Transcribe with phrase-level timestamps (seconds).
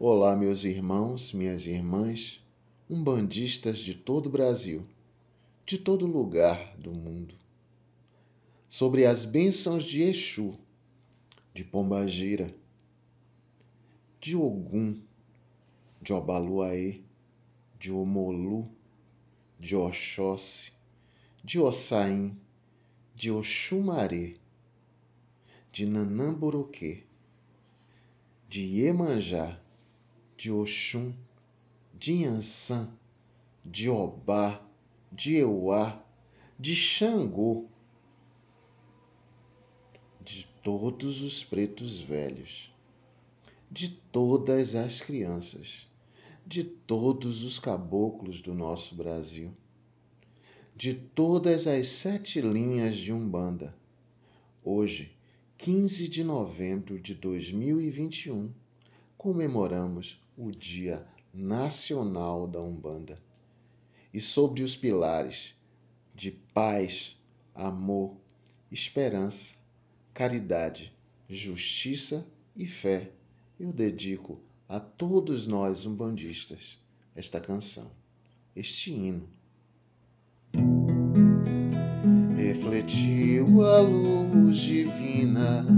[0.00, 2.40] Olá, meus irmãos, minhas irmãs,
[2.88, 4.86] umbandistas de todo o Brasil,
[5.66, 7.34] de todo lugar do mundo.
[8.68, 10.56] Sobre as bênçãos de Exu,
[11.52, 12.54] de Pombagira,
[14.20, 15.02] de Ogum,
[16.00, 17.00] de Obaluaê,
[17.76, 18.70] de Omolu,
[19.58, 20.72] de Oxóssi,
[21.42, 22.38] de Ossain,
[23.16, 24.36] de Oxumaré,
[25.72, 27.02] de Nanamboroquê,
[28.48, 29.60] de Iemanjá,
[30.38, 31.12] de Oxum,
[31.92, 32.88] de Inhansã,
[33.64, 34.64] de Obá,
[35.10, 36.00] de Euá,
[36.56, 37.66] de Xangô,
[40.20, 42.72] de todos os pretos velhos,
[43.68, 45.88] de todas as crianças,
[46.46, 49.52] de todos os caboclos do nosso Brasil,
[50.76, 53.74] de todas as sete linhas de Umbanda.
[54.62, 55.16] Hoje,
[55.56, 58.52] 15 de novembro de 2021,
[59.16, 63.20] comemoramos o Dia Nacional da Umbanda.
[64.14, 65.56] E sobre os pilares
[66.14, 67.20] de paz,
[67.52, 68.16] amor,
[68.70, 69.56] esperança,
[70.14, 70.96] caridade,
[71.28, 72.24] justiça
[72.56, 73.10] e fé,
[73.58, 76.78] eu dedico a todos nós umbandistas
[77.16, 77.90] esta canção,
[78.54, 79.28] este hino.
[82.36, 85.77] Refletiu a luz divina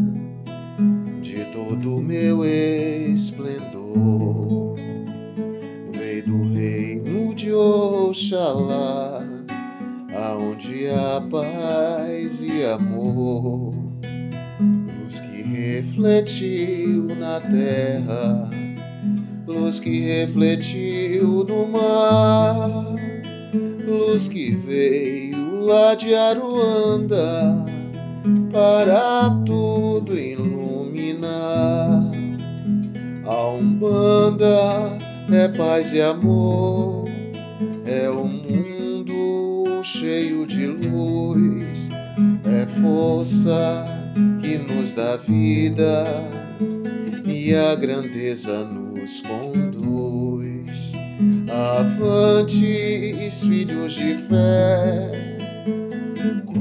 [1.71, 3.55] todo meu esplendor.
[5.95, 9.25] Veio do reino de Oxalá,
[10.12, 13.73] aonde há paz e amor.
[14.99, 18.51] Luz que refletiu na terra,
[19.47, 22.97] luz que refletiu no mar,
[23.87, 27.65] luz que veio lá de Aruanda
[28.53, 30.50] para tudo iluminar.
[33.91, 34.99] A Umbanda
[35.33, 37.09] é paz e amor,
[37.85, 41.89] é um mundo cheio de luz,
[42.45, 43.84] é força
[44.41, 46.05] que nos dá vida.
[47.27, 50.93] E a grandeza nos conduz.
[51.50, 55.11] Avantes, filhos de fé,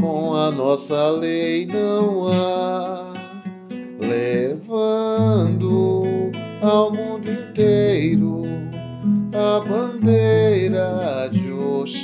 [0.01, 3.13] com a nossa lei não há,
[3.99, 4.89] levando
[6.61, 6.91] ao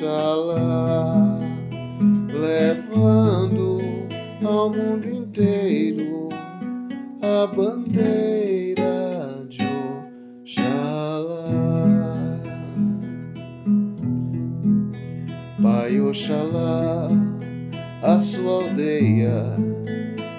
[0.06, 1.40] Oxalá,
[2.32, 3.80] levando
[4.46, 6.30] ao mundo inteiro
[7.24, 9.66] a bandeira de
[10.44, 11.50] Oxalá.
[15.64, 17.10] Pai Oxalá,
[18.04, 19.42] a sua aldeia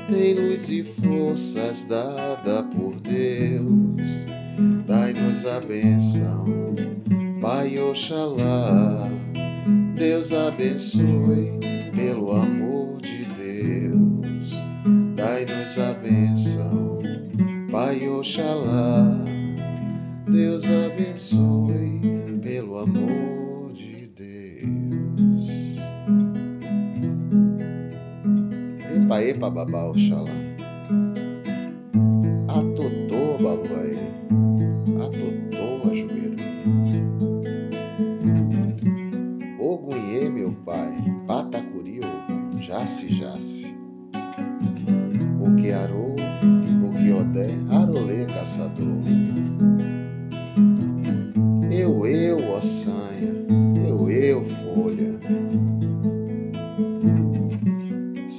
[0.09, 4.27] tem luz e forças dada por Deus.
[4.87, 6.45] Dai-nos a benção,
[7.41, 9.26] Pai Oxalá.
[9.97, 11.59] Deus abençoe
[11.95, 14.51] pelo amor de Deus.
[15.15, 16.99] Dai-nos a benção,
[17.73, 19.09] Pai Oxalá.
[20.31, 22.01] Deus abençoe
[22.43, 25.49] pelo amor de Deus.
[28.95, 30.31] Epa, epa, babá, Oxalá.
[32.49, 33.96] Atotô, baluaê.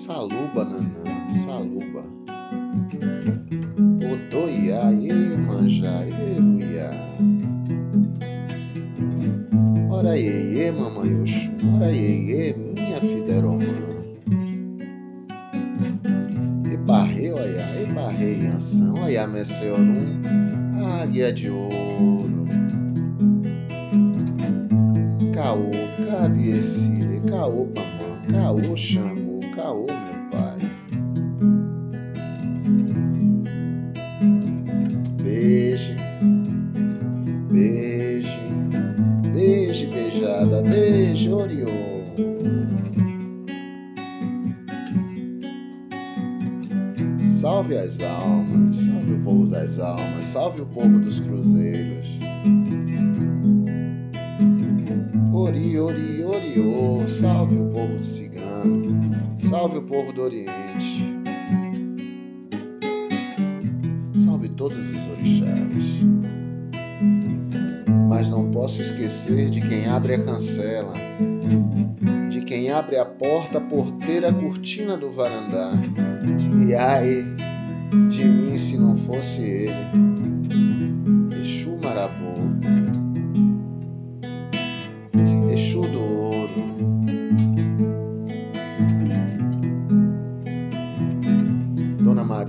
[0.07, 2.01] Saluba, nanã, saluba.
[4.07, 6.91] Odoiá, Iemanjá, Eruiá.
[9.91, 13.66] Ora iê, mamãe Oxum, ora iê, minha fideromã.
[16.72, 20.06] Ebarrei, olha, ebarrei, Anção, olha, Messeorum,
[21.01, 22.45] águia de ouro.
[25.33, 25.69] Caô,
[26.07, 29.26] cabiecile, caô, mamã, caô, xangô,
[29.57, 30.59] caô, meu pai.
[35.24, 35.95] Beije,
[37.51, 38.39] beije,
[39.33, 41.88] beije, beijada, beijo, Orion.
[47.27, 52.07] Salve as almas, salve o povo das almas, salve o povo dos cruzeiros.
[55.33, 58.04] Ori, ori, oriô, salve o povo
[58.57, 58.83] cigano,
[59.50, 61.18] salve o povo do Oriente.
[64.24, 66.07] Salve todos os orixás.
[68.09, 70.94] Mas não posso esquecer de quem abre a cancela,
[72.30, 75.71] de quem abre a porta, a porteira, a cortina do varandá.
[76.68, 77.25] E ai
[78.09, 79.74] de mim se não fosse ele,
[81.42, 82.33] Exu Marabu,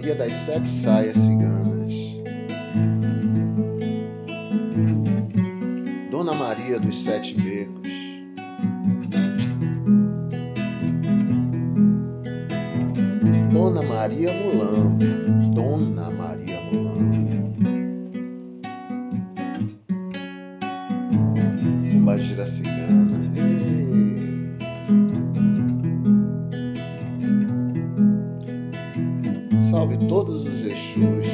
[0.08, 1.92] Maria das Sete Saias Ciganas,
[6.10, 7.88] Dona Maria dos Sete Becos,
[13.52, 15.04] Dona Maria Mulambo,
[15.54, 17.58] Dona Maria Mulambo.
[21.90, 22.97] Pombagira cigana.
[29.88, 31.27] Salve todos os Exus.